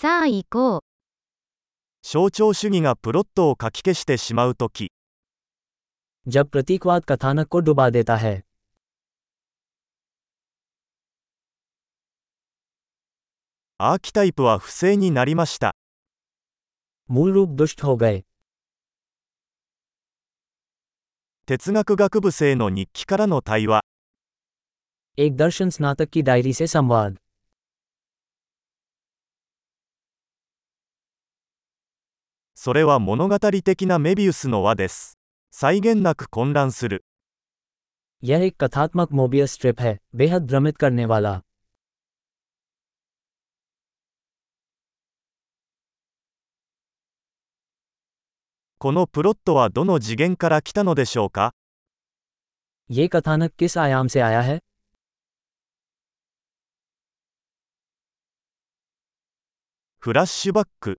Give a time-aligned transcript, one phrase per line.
[0.00, 0.81] さあ行こう。
[2.01, 4.91] 象徴主義がプロットを書き消してしまうとき、
[6.27, 8.43] जब प्रतीकवाद कथानक को डुबा देता है
[13.77, 15.75] アーキタイプは不正になりました。
[17.07, 18.23] मूल रूप दुष्ट हो गए
[21.45, 23.81] 哲学学部生の日記からの対話。
[25.19, 27.17] एक दर्शन स्नातक की डायरी से संवाद
[32.60, 35.18] それは物語的なメビウスの輪です。
[35.50, 37.04] 際限なく混乱する。
[38.24, 41.42] यह एक कथात्मक मोबियस स्ट्रिप है बेहद भ्रमित करने वाला
[48.78, 51.54] このプロットはどの次元から来たのでしょうか
[52.90, 54.60] ये कथानक किस आयाम से आया है
[59.98, 60.99] フラッシュバック、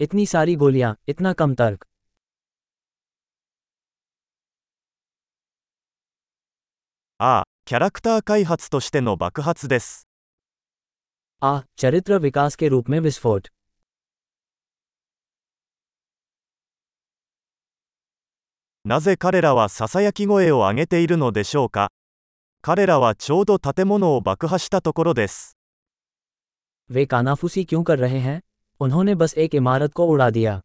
[0.00, 1.84] इतनी सारी गोलियां इतना कम तर्क
[7.18, 10.06] ああ、キャラクター開発としての爆発です。
[11.40, 13.48] आ चरित्र विकास के रूप में विस्फोट
[18.84, 21.90] なぜ彼らはささやき声を上げているのでしょうか
[22.62, 25.56] 彼らはちょうど建物を爆破したところです。
[26.90, 28.40] वे कानाफूसी क्यों कर रहे हैं
[28.80, 30.60] उन्होंने बस एक इमारत को उड़ा दिया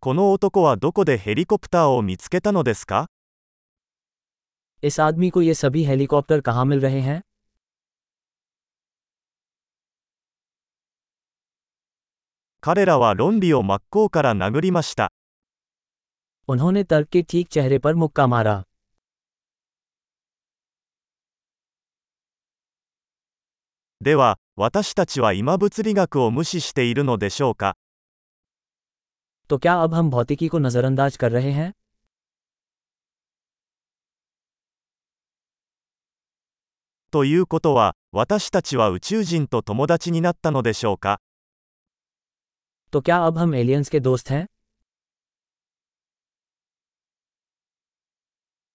[0.00, 3.06] この男はどこでヘリコプターを見つけたのですか
[4.82, 7.20] इस आदमी को ये सभी हेलीकॉप्टर कहाँ मिल रहे हैं
[12.60, 15.12] 彼らは論理を真っ向から殴りました。
[16.48, 18.62] उन्होंने तर्क के ठीक चेहरे पर मुक्का मारा
[24.00, 27.76] では、私たちは今物理学を無視しているのでしょうか
[29.48, 31.72] तो क्या अब हम भौतिकी को नज़रअंदाज कर रहे हैं
[37.10, 41.20] ということは、私たちは宇宙人と友達になったのでしょうか
[42.92, 44.46] तो क्या अब हम एलियंस के दोस्त हैं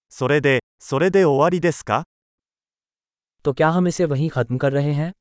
[0.09, 2.05] それで、それで終わりですか
[3.46, 5.12] तो क्या हम इसे वहीं ख़त्म कर रहे हैं?